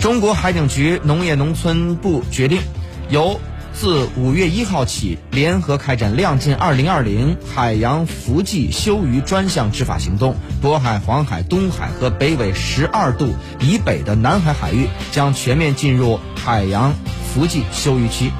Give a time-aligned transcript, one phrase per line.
[0.00, 2.60] 中国海警局农业农村部决定
[3.10, 3.40] 由
[3.72, 16.94] 自五月一号起联合开展亮剑二零二零海洋伏季休渔专项执法行动渤海黄海东海和北纬十二度以北的南海海域将全面进入海洋
[17.34, 18.30] 伏季休渔期